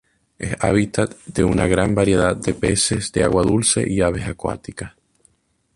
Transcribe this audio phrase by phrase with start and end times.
[0.39, 4.93] Es hábitat de una gran variedad de peces de agua dulce y aves acuáticas.